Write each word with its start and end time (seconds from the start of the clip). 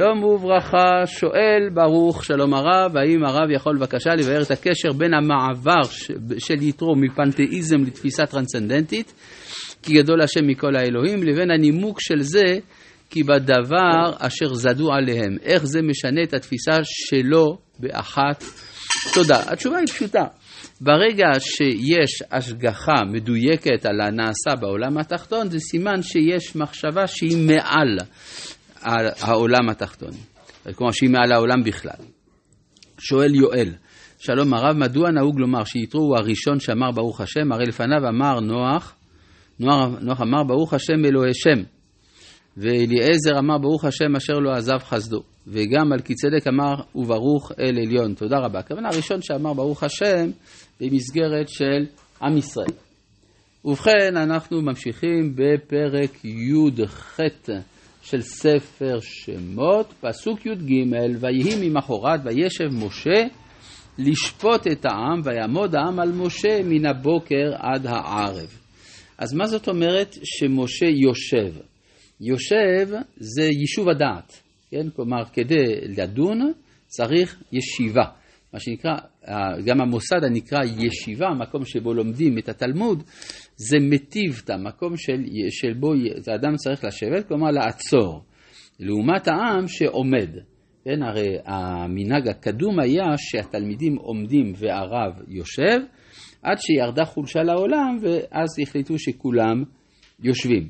שלום 0.00 0.24
וברכה, 0.24 1.06
שואל 1.06 1.68
ברוך 1.74 2.24
שלום 2.24 2.54
הרב, 2.54 2.96
האם 2.96 3.24
הרב 3.24 3.50
יכול 3.50 3.76
בבקשה 3.78 4.10
לבאר 4.14 4.42
את 4.42 4.50
הקשר 4.50 4.92
בין 4.92 5.14
המעבר 5.14 5.82
של 6.38 6.62
יתרו 6.62 6.96
מפנתאיזם 6.96 7.76
לתפיסה 7.86 8.26
טרנסצנדנטית, 8.26 9.12
כי 9.82 9.92
גדול 9.94 10.22
השם 10.22 10.46
מכל 10.46 10.76
האלוהים, 10.76 11.22
לבין 11.22 11.50
הנימוק 11.50 12.00
של 12.00 12.20
זה, 12.20 12.58
כי 13.10 13.22
בדבר 13.22 14.12
אשר 14.18 14.54
זדו 14.54 14.92
עליהם. 14.92 15.36
איך 15.42 15.64
זה 15.64 15.82
משנה 15.82 16.22
את 16.22 16.34
התפיסה 16.34 16.72
שלו 16.82 17.58
באחת? 17.78 18.44
תודה. 19.14 19.40
התשובה 19.46 19.78
היא 19.78 19.86
פשוטה. 19.86 20.24
ברגע 20.80 21.26
שיש 21.40 22.22
השגחה 22.32 23.04
מדויקת 23.12 23.86
על 23.86 24.00
הנעשה 24.00 24.60
בעולם 24.60 24.98
התחתון, 24.98 25.50
זה 25.50 25.58
סימן 25.58 26.02
שיש 26.02 26.56
מחשבה 26.56 27.06
שהיא 27.06 27.46
מעל 27.46 27.98
העולם 29.20 29.68
התחתון. 29.70 30.10
כלומר 30.74 30.92
שהיא 30.92 31.10
מעל 31.10 31.32
העולם 31.32 31.62
בכלל. 31.64 32.04
שואל 32.98 33.34
יואל, 33.34 33.68
שלום 34.18 34.54
הרב, 34.54 34.76
מדוע 34.76 35.10
נהוג 35.10 35.40
לומר 35.40 35.64
שיתרו 35.64 36.00
הוא 36.00 36.16
הראשון 36.16 36.60
שאמר 36.60 36.90
ברוך 36.90 37.20
השם, 37.20 37.52
הרי 37.52 37.64
לפניו 37.64 38.08
אמר 38.08 38.40
נוח, 38.40 38.94
נוח, 39.60 39.88
נוח 40.00 40.20
אמר 40.20 40.42
ברוך 40.42 40.74
השם 40.74 41.04
אלוהי 41.04 41.34
שם, 41.34 41.62
ואליעזר 42.56 43.38
אמר 43.38 43.58
ברוך 43.58 43.84
השם 43.84 44.16
אשר 44.16 44.32
לא 44.32 44.50
עזב 44.50 44.78
חסדו, 44.78 45.22
וגם 45.46 45.88
מלכי 45.88 46.14
צדק 46.14 46.46
אמר 46.48 46.74
וברוך 46.94 47.52
אל 47.58 47.78
עליון. 47.78 48.14
תודה 48.14 48.36
רבה. 48.38 48.58
הכוונה 48.58 48.88
הראשון 48.92 49.22
שאמר 49.22 49.52
ברוך 49.52 49.82
השם 49.82 50.30
במסגרת 50.80 51.48
של 51.48 51.86
עם 52.22 52.36
ישראל. 52.36 52.72
ובכן, 53.64 54.16
אנחנו 54.16 54.62
ממשיכים 54.62 55.36
בפרק 55.36 56.24
י"ח 56.24 57.20
של 58.04 58.20
ספר 58.20 58.98
שמות, 59.00 59.92
פסוק 60.00 60.46
י"ג, 60.46 60.72
ויהי 61.20 61.68
ממחרת 61.68 62.20
וישב 62.24 62.64
משה 62.72 63.26
לשפוט 63.98 64.66
את 64.66 64.84
העם, 64.84 65.20
ויעמוד 65.24 65.74
העם 65.74 66.00
על 66.00 66.12
משה 66.12 66.62
מן 66.64 66.86
הבוקר 66.86 67.52
עד 67.58 67.86
הערב. 67.86 68.58
אז 69.18 69.34
מה 69.34 69.46
זאת 69.46 69.68
אומרת 69.68 70.14
שמשה 70.24 70.86
יושב? 70.86 71.60
יושב 72.20 72.88
זה 73.16 73.44
יישוב 73.44 73.88
הדעת, 73.88 74.40
כן? 74.70 74.90
כלומר, 74.96 75.24
כדי 75.32 75.64
לדון 75.96 76.52
צריך 76.86 77.42
ישיבה. 77.52 78.04
מה 78.54 78.60
שנקרא, 78.60 78.96
גם 79.64 79.80
המוסד 79.80 80.24
הנקרא 80.24 80.58
ישיבה, 80.64 81.26
המקום 81.26 81.64
שבו 81.64 81.94
לומדים 81.94 82.38
את 82.38 82.48
התלמוד, 82.48 83.02
זה 83.56 83.76
מטיב 83.80 84.40
את 84.44 84.50
המקום 84.50 84.96
של, 84.96 85.24
של 85.50 85.74
בו 85.74 85.92
האדם 86.26 86.56
צריך 86.56 86.84
לשבת, 86.84 87.28
כלומר 87.28 87.50
לעצור. 87.50 88.22
לעומת 88.80 89.28
העם 89.28 89.68
שעומד. 89.68 90.28
כן, 90.84 91.02
הרי 91.02 91.36
המנהג 91.44 92.28
הקדום 92.28 92.80
היה 92.80 93.04
שהתלמידים 93.16 93.96
עומדים 93.96 94.52
והרב 94.56 95.12
יושב, 95.28 95.80
עד 96.42 96.56
שירדה 96.58 97.04
חולשה 97.04 97.42
לעולם, 97.42 97.98
ואז 98.02 98.48
החליטו 98.62 98.98
שכולם 98.98 99.64
יושבים. 100.20 100.68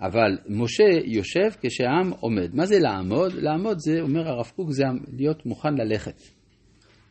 אבל 0.00 0.38
משה 0.48 0.84
יושב 1.04 1.48
כשהעם 1.62 2.10
עומד. 2.20 2.54
מה 2.54 2.66
זה 2.66 2.78
לעמוד? 2.78 3.32
לעמוד 3.32 3.78
זה, 3.78 4.00
אומר 4.00 4.28
הרב 4.28 4.52
קוק, 4.56 4.70
זה 4.70 4.84
להיות 5.16 5.46
מוכן 5.46 5.74
ללכת. 5.74 6.43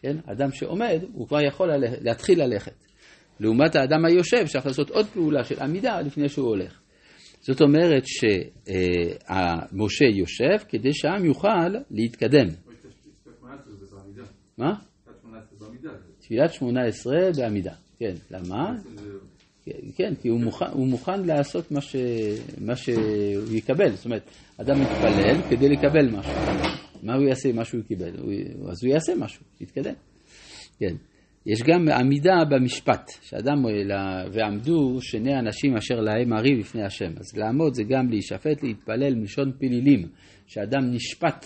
כן? 0.03 0.17
אדם 0.25 0.51
שעומד, 0.51 0.99
הוא 1.13 1.27
כבר 1.27 1.41
יכול 1.41 1.69
להתחיל 2.01 2.43
ללכת. 2.43 2.85
לעומת 3.39 3.75
האדם 3.75 4.05
היושב, 4.05 4.47
צריך 4.47 4.65
לעשות 4.65 4.89
עוד 4.89 5.05
פעולה 5.05 5.43
של 5.43 5.59
עמידה 5.63 6.01
לפני 6.01 6.29
שהוא 6.29 6.47
הולך. 6.47 6.79
זאת 7.41 7.61
אומרת 7.61 8.03
שמשה 8.07 10.05
יושב 10.05 10.65
כדי 10.69 10.93
שהעם 10.93 11.25
יוכל 11.25 11.69
להתקדם. 11.91 12.47
מה? 14.57 14.73
תפילת 16.19 16.53
שמונה 16.53 16.85
עשרה 16.85 17.31
בעמידה, 17.37 17.73
כן. 17.99 18.13
למה? 18.31 18.71
כן, 19.95 20.15
כי 20.21 20.27
הוא 20.27 20.87
מוכן, 20.87 21.25
לעשות 21.25 21.71
מה 22.61 22.75
שהוא 22.75 23.55
יקבל. 23.57 23.91
זאת 23.91 24.05
אומרת, 24.05 24.23
אדם 24.57 24.81
מתפלל 24.81 25.41
כדי 25.49 25.69
לקבל 25.69 26.09
משהו. 26.09 26.82
מה 27.03 27.13
הוא 27.13 27.23
יעשה, 27.23 27.51
מה 27.53 27.65
שהוא 27.65 27.81
קיבל? 27.83 28.15
אז 28.69 28.83
הוא 28.83 28.93
יעשה 28.93 29.13
משהו, 29.19 29.45
יתקדם. 29.61 29.93
כן. 30.79 30.95
יש 31.45 31.63
גם 31.63 31.89
עמידה 31.89 32.45
במשפט, 32.49 33.11
שאדם 33.21 33.65
ועמדו 34.33 35.01
שני 35.01 35.39
אנשים 35.39 35.75
אשר 35.75 35.95
להם 35.95 36.33
הריב 36.33 36.59
לפני 36.59 36.83
השם. 36.83 37.11
אז 37.19 37.37
לעמוד 37.37 37.73
זה 37.73 37.83
גם 37.83 38.09
להישפט, 38.09 38.63
להתפלל 38.63 39.15
מלשון 39.15 39.51
פלילים, 39.59 40.07
שאדם 40.47 40.91
נשפט 40.91 41.45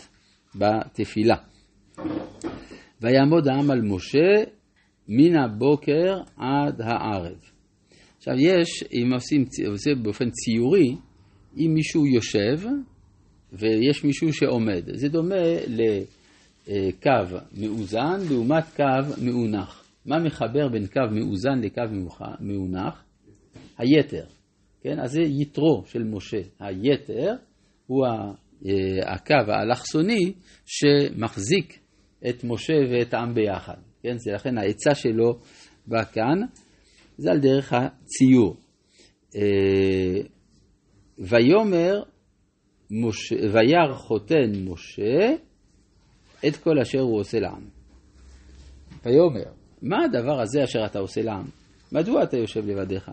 בתפילה. 0.55 1.35
ויעמוד 3.01 3.47
העם 3.47 3.71
על 3.71 3.81
משה 3.81 4.43
מן 5.07 5.37
הבוקר 5.37 6.17
עד 6.37 6.81
הערב. 6.81 7.37
עכשיו 8.17 8.33
יש, 8.39 8.83
אם 8.93 9.13
עושים, 9.13 9.45
עושה 9.67 9.95
באופן 9.95 10.29
ציורי, 10.29 10.95
אם 11.57 11.71
מישהו 11.73 12.05
יושב 12.05 12.67
ויש 13.59 14.03
מישהו 14.03 14.33
שעומד, 14.33 14.83
זה 14.93 15.09
דומה 15.09 15.35
לקו 15.67 17.37
מאוזן 17.57 18.19
לעומת 18.29 18.63
קו 18.75 19.23
מאונח. 19.25 19.83
מה 20.05 20.19
מחבר 20.19 20.67
בין 20.71 20.87
קו 20.87 21.01
מאוזן 21.11 21.59
לקו 21.61 21.81
מאונח? 22.39 23.03
היתר. 23.77 24.25
כן? 24.81 24.99
אז 24.99 25.11
זה 25.11 25.21
יתרו 25.21 25.83
של 25.85 26.03
משה. 26.03 26.41
היתר 26.59 27.35
הוא 27.87 28.05
אה, 28.05 29.13
הקו 29.13 29.51
האלכסוני 29.51 30.33
שמחזיק 30.65 31.79
את 32.29 32.43
משה 32.43 32.73
ואת 32.91 33.13
העם 33.13 33.33
ביחד. 33.33 33.77
כן? 34.03 34.17
זה 34.17 34.31
לכן 34.31 34.57
העצה 34.57 34.95
שלו 34.95 35.39
בא 35.87 36.03
כאן, 36.03 36.39
זה 37.17 37.31
על 37.31 37.39
דרך 37.39 37.73
הציור. 37.73 38.55
אה, 39.35 40.21
ויאמר, 42.91 43.31
וירא 43.53 43.93
חותן 43.93 44.51
משה 44.65 45.35
את 46.47 46.55
כל 46.57 46.79
אשר 46.81 46.99
הוא 46.99 47.19
עושה 47.19 47.39
לעם. 47.39 47.61
ויאמר, 49.05 49.51
מה 49.81 49.97
הדבר 50.05 50.41
הזה 50.41 50.63
אשר 50.63 50.85
אתה 50.85 50.99
עושה 50.99 51.21
לעם? 51.21 51.45
מדוע 51.91 52.23
אתה 52.23 52.37
יושב 52.37 52.65
לבדיך? 52.65 53.11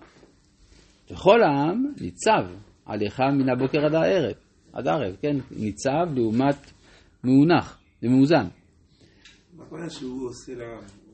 וכל 1.10 1.42
העם 1.42 1.92
ניצב 2.00 2.44
עליך 2.86 3.20
מן 3.20 3.48
הבוקר 3.48 3.78
עד 3.86 3.94
הערב, 3.94 4.34
עד 4.72 4.86
הערב, 4.86 5.16
כן? 5.22 5.36
ניצב 5.50 6.14
לעומת 6.14 6.56
מאונח, 7.24 7.78
למאוזן. 8.02 8.46
מה 9.56 9.90
שהוא 9.90 10.28
עושה 10.28 10.52
לעם? 10.54 11.04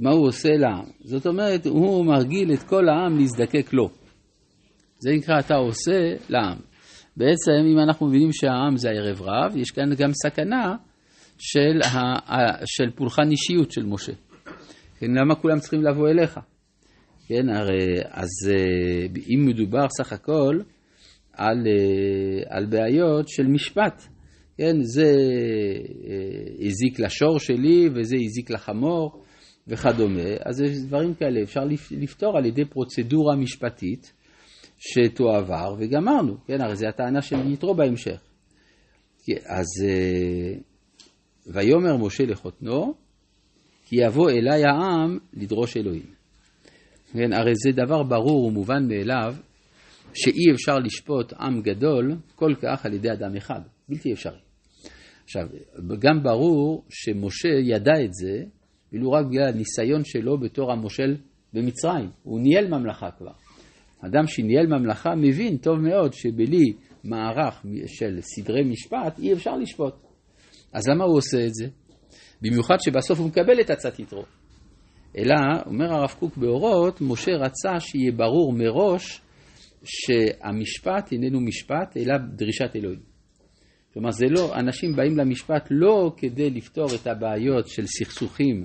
מה 0.00 0.10
הוא 0.10 0.26
עושה 0.26 0.48
לעם? 0.48 0.84
זאת 1.00 1.26
אומרת, 1.26 1.66
הוא 1.66 2.06
מרגיל 2.06 2.52
את 2.52 2.62
כל 2.62 2.88
העם 2.88 3.18
להזדקק 3.18 3.72
לו. 3.72 3.88
זה 4.98 5.10
נקרא 5.10 5.38
אתה 5.38 5.54
עושה 5.54 6.14
לעם. 6.28 6.58
בעצם, 7.16 7.50
אם 7.72 7.78
אנחנו 7.78 8.06
מבינים 8.06 8.32
שהעם 8.32 8.76
זה 8.76 8.88
הערב 8.90 9.22
רב, 9.22 9.56
יש 9.56 9.70
כאן 9.70 9.94
גם 9.94 10.10
סכנה 10.12 10.76
של, 11.38 11.82
ה, 11.84 12.18
של 12.66 12.90
פולחן 12.94 13.30
אישיות 13.30 13.70
של 13.70 13.86
משה. 13.86 14.12
כן, 14.98 15.10
למה 15.10 15.34
כולם 15.34 15.58
צריכים 15.58 15.82
לבוא 15.82 16.08
אליך? 16.08 16.40
כן, 17.26 17.48
הרי, 17.48 17.94
אז 18.10 18.28
אה, 18.48 19.06
אם 19.34 19.46
מדובר 19.46 19.86
סך 19.98 20.12
הכל 20.12 20.60
על, 21.32 21.66
אה, 21.66 22.56
על 22.56 22.66
בעיות 22.66 23.28
של 23.28 23.46
משפט, 23.46 24.02
כן, 24.58 24.82
זה 24.82 25.14
אה, 26.08 26.66
הזיק 26.66 27.00
לשור 27.00 27.38
שלי 27.38 27.88
וזה 27.94 28.16
הזיק 28.24 28.50
לחמור 28.50 29.22
וכדומה, 29.68 30.30
אז 30.44 30.60
יש 30.60 30.78
דברים 30.86 31.14
כאלה, 31.14 31.42
אפשר 31.42 31.60
לפתור 31.90 32.38
על 32.38 32.46
ידי 32.46 32.64
פרוצדורה 32.64 33.36
משפטית 33.36 34.12
שתועבר 34.78 35.74
וגמרנו, 35.78 36.36
כן, 36.46 36.60
הרי 36.60 36.76
זו 36.76 36.86
הטענה 36.86 37.22
של 37.22 37.52
יתרו 37.52 37.74
בהמשך. 37.74 38.20
אז 39.46 39.66
ויאמר 41.46 41.96
משה 41.96 42.24
לחותנו, 42.24 42.94
כי 43.86 43.96
יבוא 43.96 44.30
אליי 44.30 44.64
העם 44.64 45.18
לדרוש 45.32 45.76
אלוהים. 45.76 46.06
כן, 47.12 47.32
הרי 47.32 47.52
זה 47.54 47.70
דבר 47.72 48.02
ברור 48.02 48.44
ומובן 48.44 48.88
מאליו, 48.88 49.34
שאי 50.14 50.52
אפשר 50.54 50.78
לשפוט 50.78 51.32
עם 51.32 51.62
גדול 51.62 52.16
כל 52.34 52.54
כך 52.62 52.86
על 52.86 52.94
ידי 52.94 53.12
אדם 53.12 53.36
אחד, 53.36 53.60
בלתי 53.88 54.12
אפשרי. 54.12 54.38
עכשיו, 55.24 55.46
גם 55.98 56.22
ברור 56.22 56.84
שמשה 56.88 57.48
ידע 57.48 58.04
את 58.04 58.14
זה, 58.14 58.44
ולו 58.92 59.12
רק 59.12 59.26
בגלל 59.26 59.48
הניסיון 59.48 60.04
שלו 60.04 60.38
בתור 60.38 60.72
המושל 60.72 61.16
במצרים. 61.52 62.10
הוא 62.22 62.40
ניהל 62.40 62.68
ממלכה 62.68 63.10
כבר. 63.10 63.45
אדם 64.00 64.26
שניהל 64.26 64.66
ממלכה 64.66 65.10
מבין 65.14 65.56
טוב 65.56 65.78
מאוד 65.78 66.12
שבלי 66.12 66.72
מערך 67.04 67.66
של 67.86 68.18
סדרי 68.20 68.64
משפט 68.64 69.18
אי 69.18 69.32
אפשר 69.32 69.56
לשפוט. 69.56 69.94
אז 70.72 70.88
למה 70.88 71.04
הוא 71.04 71.16
עושה 71.16 71.46
את 71.46 71.54
זה? 71.54 71.66
במיוחד 72.42 72.76
שבסוף 72.80 73.18
הוא 73.18 73.28
מקבל 73.28 73.60
את 73.60 73.70
עצת 73.70 73.98
יתרו. 73.98 74.24
אלא, 75.18 75.34
אומר 75.66 75.92
הרב 75.92 76.14
קוק 76.18 76.36
באורות, 76.36 77.00
משה 77.00 77.32
רצה 77.32 77.80
שיהיה 77.80 78.12
ברור 78.12 78.52
מראש 78.52 79.20
שהמשפט 79.84 81.12
איננו 81.12 81.40
משפט, 81.40 81.96
אלא 81.96 82.14
דרישת 82.18 82.76
אלוהים. 82.76 83.00
כלומר, 83.92 84.10
זה 84.10 84.26
לא, 84.30 84.54
אנשים 84.54 84.96
באים 84.96 85.16
למשפט 85.16 85.68
לא 85.70 86.12
כדי 86.16 86.50
לפתור 86.50 86.86
את 86.94 87.06
הבעיות 87.06 87.68
של 87.68 87.86
סכסוכים 87.86 88.64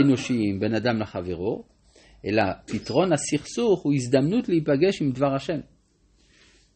אנושיים 0.00 0.60
בין 0.60 0.74
אדם 0.74 1.00
לחברו, 1.00 1.64
אלא 2.26 2.42
פתרון 2.66 3.12
הסכסוך 3.12 3.82
הוא 3.82 3.94
הזדמנות 3.94 4.48
להיפגש 4.48 5.02
עם 5.02 5.10
דבר 5.10 5.34
השם. 5.34 5.60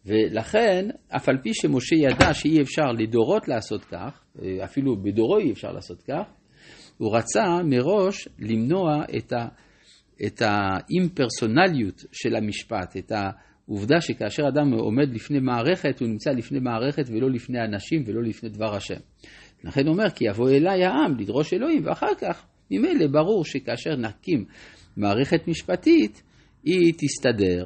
ולכן, 0.07 0.89
אף 1.09 1.29
על 1.29 1.39
פי 1.43 1.51
שמשה 1.55 1.97
ידע 1.97 2.35
שאי 2.35 2.63
אפשר 2.63 2.87
לדורות 2.99 3.49
לעשות 3.49 3.85
כך, 3.85 4.25
אפילו 4.65 5.03
בדורו 5.03 5.39
אי 5.39 5.53
אפשר 5.53 5.73
לעשות 5.73 6.03
כך, 6.03 6.25
הוא 6.99 7.17
רצה 7.17 7.45
מראש 7.65 8.29
למנוע 8.39 9.03
את, 9.17 9.33
ה, 9.33 9.49
את 10.27 10.43
האימפרסונליות 10.43 12.05
של 12.13 12.37
המשפט, 12.37 12.97
את 12.97 13.13
העובדה 13.13 14.01
שכאשר 14.01 14.43
אדם 14.49 14.73
עומד 14.73 15.15
לפני 15.15 15.39
מערכת, 15.41 16.01
הוא 16.01 16.09
נמצא 16.09 16.31
לפני 16.31 16.59
מערכת 16.59 17.05
ולא 17.09 17.31
לפני 17.31 17.59
אנשים 17.61 18.03
ולא 18.07 18.23
לפני 18.23 18.49
דבר 18.49 18.75
השם. 18.75 19.01
לכן 19.65 19.87
הוא 19.87 19.93
אומר, 19.93 20.11
כי 20.11 20.25
יבוא 20.25 20.51
אליי 20.51 20.85
העם 20.85 21.17
לדרוש 21.19 21.55
אלוהים, 21.55 21.87
ואחר 21.87 22.15
כך, 22.21 22.47
ממילא 22.71 23.07
ברור 23.07 23.45
שכאשר 23.45 23.97
נקים 23.97 24.45
מערכת 24.99 25.49
משפטית, 25.49 26.23
היא 26.65 26.93
תסתדר. 26.99 27.65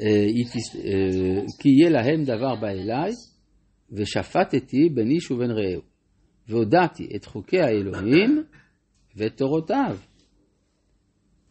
אה, 0.00 0.06
אה, 0.06 1.40
כי 1.60 1.68
יהיה 1.68 1.90
להם 1.90 2.24
דבר 2.24 2.54
בא 2.60 2.68
אליי, 2.68 3.12
ושפטתי 3.92 4.88
בין 4.94 5.10
איש 5.10 5.30
ובין 5.30 5.50
רעהו, 5.50 5.82
והודעתי 6.48 7.08
את 7.16 7.24
חוקי 7.24 7.60
האלוהים 7.60 8.44
ואת 9.16 9.36
תורותיו. 9.36 9.96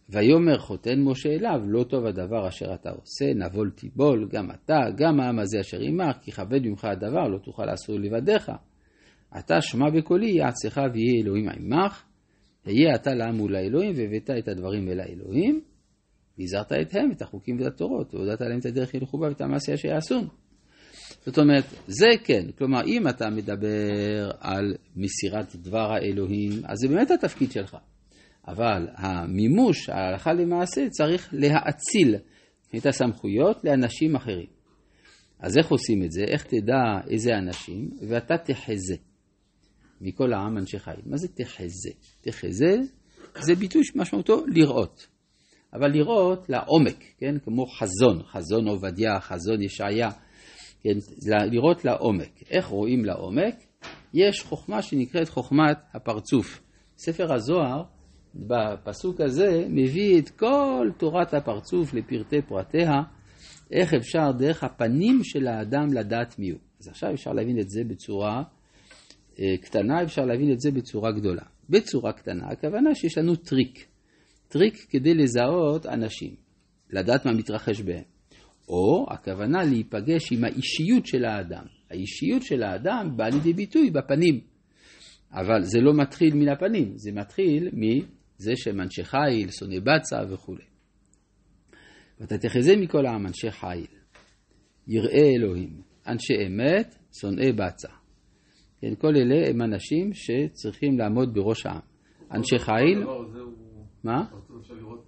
ויאמר 0.10 0.58
חותן 0.58 1.02
משה 1.02 1.30
אליו, 1.30 1.60
לא 1.66 1.84
טוב 1.84 2.06
הדבר 2.06 2.48
אשר 2.48 2.74
אתה 2.74 2.90
עושה, 2.90 3.34
נבול 3.36 3.72
תיבול, 3.72 4.28
גם 4.32 4.52
אתה, 4.52 4.80
גם 4.98 5.20
העם 5.20 5.40
הזה 5.40 5.60
אשר 5.60 5.80
עמך, 5.80 6.18
כי 6.22 6.32
כבד 6.32 6.68
ממך 6.68 6.86
הדבר, 6.86 7.28
לא 7.28 7.38
תוכל 7.38 7.66
לעשות 7.66 7.96
לבדיך. 8.00 8.52
אתה 9.40 9.62
שמע 9.62 9.90
בקולי, 9.90 10.32
יעצך 10.32 10.82
ויהיה 10.94 11.22
אלוהים 11.22 11.50
עמך, 11.50 12.04
היה 12.66 12.96
אתה 12.96 13.14
לעם 13.14 13.36
מול 13.36 13.56
האלוהים, 13.56 13.94
והבאת 13.96 14.30
את 14.30 14.48
הדברים 14.48 14.90
אל 14.90 15.00
האלוהים, 15.00 15.62
והזהרת 16.38 16.72
אתהם, 16.72 17.12
את 17.12 17.22
החוקים 17.22 17.60
ואת 17.60 17.68
התורות, 17.68 18.14
והודעת 18.14 18.42
להם 18.42 18.60
את 18.60 18.66
הדרך 18.66 18.94
ילכו 18.94 19.18
בה 19.18 19.28
ואת 19.28 19.42
המעשה 19.42 19.74
אשר. 19.74 20.20
זאת 21.26 21.38
אומרת, 21.38 21.64
זה 21.88 22.08
כן, 22.24 22.46
כלומר, 22.58 22.86
אם 22.86 23.08
אתה 23.08 23.30
מדבר 23.30 24.32
על 24.40 24.76
מסירת 24.96 25.56
דבר 25.56 25.92
האלוהים, 25.94 26.52
אז 26.66 26.78
זה 26.78 26.88
באמת 26.88 27.12
התפקיד 27.12 27.52
שלך. 27.52 27.78
אבל 28.48 28.88
המימוש, 28.96 29.90
ההלכה 29.90 30.34
למעשה, 30.34 30.90
צריך 30.90 31.30
להאציל 31.34 32.16
את 32.78 32.86
הסמכויות 32.86 33.64
לאנשים 33.64 34.16
אחרים. 34.16 34.56
אז 35.40 35.58
איך 35.58 35.72
עושים 35.72 36.04
את 36.04 36.12
זה? 36.12 36.24
איך 36.24 36.44
תדע 36.44 37.10
איזה 37.10 37.38
אנשים? 37.38 37.90
ואתה 38.10 38.38
תחזה 38.38 38.96
מכל 40.02 40.34
העם 40.34 40.58
אנשי 40.58 40.80
חיים. 40.80 41.02
מה 41.06 41.18
זה 41.18 41.28
תחזה? 41.28 41.92
תחזה 42.22 42.78
זה 43.40 43.56
ביטוי 43.56 43.84
שמשמעותו 43.84 44.44
לראות. 44.48 45.08
אבל 45.74 45.92
לראות 45.92 46.50
לעומק, 46.50 47.04
כן? 47.18 47.36
כמו 47.40 47.66
חזון, 47.66 48.24
חזון 48.24 48.68
עובדיה, 48.68 49.20
חזון 49.20 49.62
ישעיה, 49.62 50.10
כן? 50.84 50.98
לראות 51.52 51.86
לעומק. 51.86 52.42
איך 52.50 52.66
רואים 52.66 53.06
לעומק? 53.06 53.56
יש 54.14 54.42
חוכמה 54.42 54.82
שנקראת 54.82 55.30
חוכמת 55.30 55.78
הפרצוף. 55.94 56.62
ספר 56.98 57.34
הזוהר, 57.34 57.84
בפסוק 58.36 59.22
הזה, 59.22 59.66
מביא 59.70 60.20
את 60.20 60.30
כל 60.30 60.90
תורת 60.98 61.34
הפרצוף 61.34 61.94
לפרטי 61.94 62.42
פרטיה, 62.42 62.92
איך 63.72 63.94
אפשר 63.94 64.32
דרך 64.38 64.64
הפנים 64.64 65.20
של 65.24 65.48
האדם 65.48 65.94
לדעת 65.94 66.40
מי 66.40 66.50
הוא. 66.50 66.60
אז 66.80 66.88
עכשיו 66.88 67.14
אפשר 67.14 67.32
להבין 67.32 67.60
את 67.60 67.70
זה 67.70 67.84
בצורה 67.88 68.44
קטנה, 69.62 70.04
אפשר 70.04 70.26
להבין 70.26 70.52
את 70.52 70.60
זה 70.60 70.72
בצורה 70.72 71.12
גדולה. 71.12 71.44
בצורה 71.70 72.14
קטנה, 72.14 72.48
הכוונה 72.52 72.96
שיש 72.96 73.18
לנו 73.18 73.36
טריק. 73.36 73.88
טריק 74.48 74.76
כדי 74.90 75.14
לזהות 75.14 75.86
אנשים, 75.86 76.36
לדעת 76.90 77.26
מה 77.26 77.34
מתרחש 77.34 77.82
בהם. 77.82 78.04
או 78.70 79.06
הכוונה 79.10 79.64
להיפגש 79.64 80.32
עם 80.32 80.44
האישיות 80.44 81.06
של 81.06 81.26
האדם. 81.26 81.66
האישיות 81.92 82.44
של 82.44 82.64
האדם 82.64 83.18
באה 83.18 83.30
לידי 83.30 83.54
ביטוי 83.54 83.90
בפנים. 83.90 84.40
אבל 85.32 85.64
זה 85.64 85.80
לא 85.80 85.94
מתחיל 85.94 86.34
מן 86.34 86.50
הפנים, 86.50 86.98
זה 86.98 87.12
מתחיל 87.12 87.70
מזה 87.74 88.52
שהם 88.56 88.82
אנשי 88.82 89.04
חיל, 89.04 89.52
שונאי 89.52 89.80
בצע 89.80 90.24
וכו'. 90.30 90.56
ואתה 92.20 92.38
תחזה 92.38 92.76
מכל 92.78 93.06
העם 93.06 93.28
אנשי 93.28 93.52
חיל, 93.52 93.88
יראי 94.88 95.36
אלוהים, 95.38 95.82
אנשי 96.08 96.34
אמת, 96.48 96.96
שונאי 97.20 97.52
בצע. 97.52 98.05
כן, 98.86 98.96
כל 98.96 99.16
אלה 99.16 99.50
הם 99.50 99.62
אנשים 99.62 100.12
שצריכים 100.14 101.00
לעמוד 101.00 101.34
בראש 101.34 101.66
העם. 101.66 101.80
אנשי 102.32 102.60
חיל... 102.60 103.04
מה? 104.04 104.26
לראות 104.70 105.06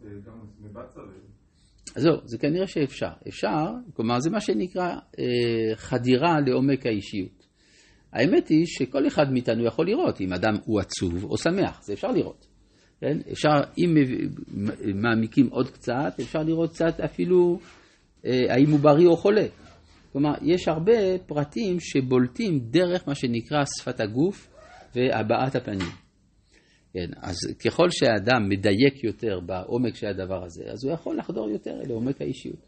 אה, 1.97 2.01
זהו, 2.01 2.13
זה 2.23 2.37
כנראה 2.37 2.67
שאפשר. 2.67 3.09
אפשר, 3.27 3.65
כלומר 3.93 4.19
זה 4.19 4.29
מה 4.29 4.41
שנקרא 4.41 4.89
אה, 5.19 5.75
חדירה 5.75 6.39
לעומק 6.45 6.85
האישיות. 6.85 7.47
האמת 8.13 8.47
היא 8.47 8.65
שכל 8.65 9.07
אחד 9.07 9.31
מאיתנו 9.31 9.65
יכול 9.65 9.87
לראות 9.87 10.21
אם 10.21 10.33
אדם 10.33 10.53
הוא 10.65 10.79
עצוב 10.79 11.23
או 11.23 11.37
שמח, 11.37 11.81
זה 11.83 11.93
אפשר 11.93 12.11
לראות. 12.11 12.47
כן? 12.99 13.17
אפשר, 13.31 13.61
אם 13.77 13.95
מעמיקים 14.95 15.47
עוד 15.47 15.69
קצת, 15.69 16.13
אפשר 16.21 16.39
לראות 16.39 16.69
קצת 16.69 16.99
אפילו 16.99 17.59
אה, 18.25 18.53
האם 18.53 18.71
הוא 18.71 18.79
בריא 18.79 19.07
או 19.07 19.17
חולה. 19.17 19.45
כלומר, 20.11 20.33
יש 20.41 20.67
הרבה 20.67 21.17
פרטים 21.25 21.79
שבולטים 21.79 22.59
דרך 22.59 23.07
מה 23.07 23.15
שנקרא 23.15 23.63
שפת 23.77 23.99
הגוף 23.99 24.49
והבעת 24.95 25.55
הפנים. 25.55 25.87
כן, 26.93 27.09
אז 27.21 27.35
ככל 27.65 27.87
שהאדם 27.89 28.49
מדייק 28.49 29.03
יותר 29.03 29.39
בעומק 29.39 29.95
של 29.95 30.07
הדבר 30.07 30.43
הזה, 30.43 30.63
אז 30.71 30.83
הוא 30.83 30.93
יכול 30.93 31.17
לחדור 31.17 31.49
יותר 31.49 31.79
לעומק 31.87 32.21
האישיות. 32.21 32.65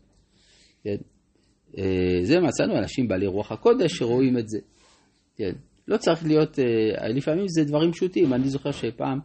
כן? 0.84 0.98
אה, 1.78 2.20
זה 2.24 2.40
מצאנו 2.40 2.78
אנשים 2.78 3.08
בעלי 3.08 3.28
רוח 3.28 3.52
הקודש 3.52 3.92
שרואים 3.98 4.38
את 4.38 4.50
זה. 4.50 4.60
כן? 5.36 5.52
לא 5.88 5.98
צריך 5.98 6.26
להיות, 6.26 6.60
אה, 6.60 7.08
לפעמים 7.08 7.46
זה 7.48 7.64
דברים 7.64 7.92
פשוטים. 7.92 8.34
אני 8.34 8.50
זוכר 8.50 8.72
שפעם 8.72 9.20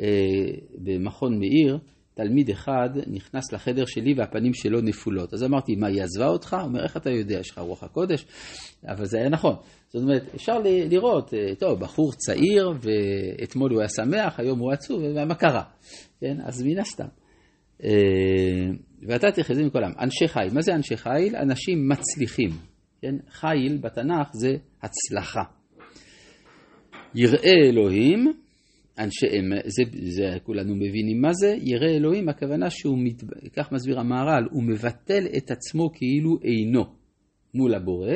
אה, 0.00 0.06
במכון 0.78 1.38
מאיר, 1.38 1.78
תלמיד 2.14 2.50
אחד 2.50 2.88
נכנס 3.06 3.52
לחדר 3.52 3.84
שלי 3.86 4.14
והפנים 4.16 4.54
שלו 4.54 4.80
נפולות. 4.80 5.34
אז 5.34 5.44
אמרתי, 5.44 5.76
מה, 5.76 5.86
היא 5.86 6.02
עזבה 6.02 6.26
אותך? 6.26 6.54
הוא 6.54 6.62
אומר, 6.62 6.82
איך 6.82 6.96
אתה 6.96 7.10
יודע, 7.10 7.38
יש 7.38 7.50
לך 7.50 7.58
רוח 7.58 7.84
הקודש? 7.84 8.26
אבל 8.88 9.04
זה 9.04 9.18
היה 9.18 9.28
נכון. 9.28 9.56
זאת 9.88 10.02
אומרת, 10.02 10.34
אפשר 10.34 10.58
לראות, 10.64 11.34
אה, 11.34 11.54
טוב, 11.54 11.80
בחור 11.80 12.12
צעיר, 12.12 12.72
ואתמול 12.80 13.72
הוא 13.72 13.80
היה 13.80 13.88
שמח, 13.88 14.40
היום 14.40 14.58
הוא 14.58 14.72
עצוב, 14.72 15.02
ומה 15.02 15.34
קרה? 15.34 15.62
כן, 16.20 16.36
אז 16.44 16.62
מן 16.62 16.78
הסתם. 16.78 17.06
אה, 17.84 17.90
ואתה 19.02 19.30
תחזה 19.30 19.64
מכל 19.64 19.84
העם. 19.84 19.92
אנשי 20.00 20.28
חיל, 20.28 20.54
מה 20.54 20.62
זה 20.62 20.74
אנשי 20.74 20.96
חיל? 20.96 21.36
אנשים 21.36 21.88
מצליחים. 21.88 22.50
כן? 23.02 23.14
חיל 23.30 23.78
בתנ"ך 23.82 24.28
זה 24.32 24.56
הצלחה. 24.82 25.42
יראה 27.14 27.68
אלוהים, 27.68 28.32
אנשי 28.98 29.26
אמת, 29.38 29.64
זה, 29.66 29.82
זה 30.02 30.38
כולנו 30.42 30.76
מבינים 30.76 31.20
מה 31.20 31.32
זה, 31.32 31.56
ירא 31.60 31.86
אלוהים, 31.86 32.28
הכוונה 32.28 32.70
שהוא, 32.70 32.98
מת, 32.98 33.22
כך 33.56 33.72
מסביר 33.72 34.00
המהר"ל, 34.00 34.44
הוא 34.50 34.62
מבטל 34.62 35.26
את 35.36 35.50
עצמו 35.50 35.90
כאילו 35.94 36.38
אינו 36.44 36.84
מול 37.54 37.74
הבורא. 37.74 38.12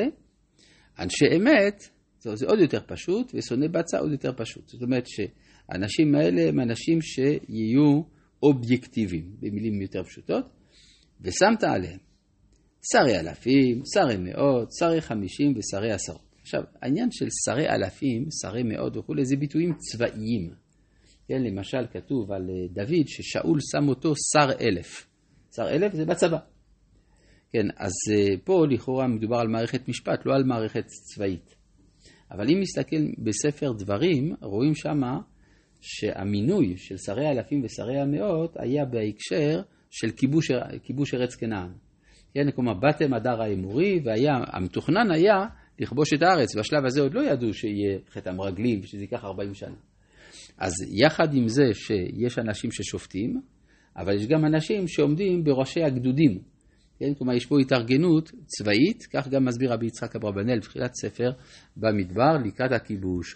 אנשי 0.99 1.25
אמת, 1.37 1.83
זה, 2.19 2.35
זה 2.35 2.45
עוד 2.45 2.59
יותר 2.59 2.79
פשוט, 2.87 3.31
ושונא 3.33 3.67
בצע 3.67 3.99
עוד 3.99 4.11
יותר 4.11 4.31
פשוט. 4.37 4.67
זאת 4.67 4.81
אומרת 4.81 5.07
שהאנשים 5.07 6.15
האלה 6.15 6.49
הם 6.49 6.59
אנשים 6.59 7.01
שיהיו 7.01 8.01
אובייקטיביים, 8.43 9.35
במילים 9.39 9.81
יותר 9.81 10.03
פשוטות, 10.03 10.45
ושמת 11.21 11.63
עליהם 11.63 11.99
שרי 12.91 13.19
אלפים, 13.19 13.81
שרי 13.93 14.17
מאות, 14.17 14.69
שרי 14.79 15.01
חמישים 15.01 15.53
ושרי 15.57 15.91
עשרות. 15.91 16.35
עכשיו, 16.41 16.61
העניין 16.81 17.11
של 17.11 17.25
שרי 17.45 17.69
אלפים, 17.69 18.27
שרי 18.41 18.63
מאות 18.63 18.97
וכולי, 18.97 19.25
זה 19.25 19.35
ביטויים 19.35 19.73
צבאיים. 19.77 20.68
כן, 21.29 21.43
למשל 21.43 21.87
כתוב 21.91 22.31
על 22.31 22.49
אה, 22.49 22.67
דוד 22.71 23.07
ששאול 23.07 23.57
שם 23.71 23.89
אותו 23.89 24.13
שר 24.15 24.51
אלף. 24.61 25.07
שר 25.55 25.69
אלף 25.69 25.93
זה 25.93 26.05
בצבא. 26.05 26.37
כן, 27.51 27.67
אז 27.77 27.91
אה, 28.11 28.37
פה 28.43 28.65
לכאורה 28.69 29.07
מדובר 29.07 29.37
על 29.37 29.47
מערכת 29.47 29.87
משפט, 29.87 30.25
לא 30.25 30.33
על 30.35 30.43
מערכת 30.43 30.85
צבאית. 30.85 31.55
אבל 32.31 32.49
אם 32.49 32.59
נסתכל 32.61 32.95
בספר 33.17 33.71
דברים, 33.71 34.35
רואים 34.41 34.75
שמה 34.75 35.19
שהמינוי 35.81 36.77
של 36.77 36.97
שרי 36.97 37.25
האלפים 37.25 37.63
ושרי 37.63 37.99
המאות 37.99 38.57
היה 38.59 38.85
בהקשר 38.85 39.61
של 39.89 40.11
כיבוש, 40.11 40.51
כיבוש 40.83 41.13
ארץ 41.13 41.35
כנען. 41.35 41.71
כן, 42.33 42.51
כלומר, 42.55 42.73
באתם 42.73 43.13
הדר 43.13 43.41
האמורי, 43.41 43.99
והמתוכנן 44.05 45.11
היה 45.11 45.45
לכבוש 45.79 46.13
את 46.13 46.21
הארץ. 46.21 46.55
בשלב 46.55 46.85
הזה 46.85 47.01
עוד 47.01 47.13
לא 47.13 47.21
ידעו 47.21 47.53
שיהיה 47.53 47.99
חטא 48.09 48.29
המרגלים, 48.29 48.83
שזה 48.83 49.01
ייקח 49.01 49.23
40 49.25 49.53
שנה. 49.53 49.75
אז 50.57 50.71
יחד 51.03 51.33
עם 51.33 51.47
זה 51.47 51.63
שיש 51.73 52.39
אנשים 52.39 52.71
ששופטים, 52.71 53.41
אבל 53.97 54.15
יש 54.15 54.27
גם 54.27 54.45
אנשים 54.45 54.87
שעומדים 54.87 55.43
בראשי 55.43 55.83
הגדודים. 55.83 56.39
כן? 56.99 57.13
כלומר, 57.17 57.33
יש 57.33 57.45
פה 57.45 57.55
התארגנות 57.59 58.31
צבאית, 58.45 59.07
כך 59.13 59.27
גם 59.27 59.45
מסביר 59.45 59.73
רבי 59.73 59.85
יצחק 59.85 60.15
אברבנאל 60.15 60.59
בתחילת 60.59 60.93
ספר 60.93 61.31
במדבר 61.77 62.37
לקראת 62.45 62.71
הכיבוש. 62.71 63.27